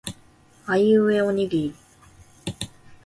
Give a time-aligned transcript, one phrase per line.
[0.65, 1.75] あいうえおにぎり